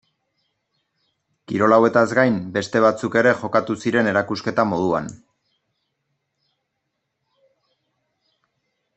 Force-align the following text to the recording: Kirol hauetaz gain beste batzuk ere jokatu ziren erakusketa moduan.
Kirol 1.49 1.75
hauetaz 1.75 2.05
gain 2.19 2.39
beste 2.55 2.81
batzuk 2.85 3.17
ere 3.21 3.33
jokatu 3.41 3.75
ziren 3.85 4.09
erakusketa 4.13 4.65
moduan. 4.69 5.11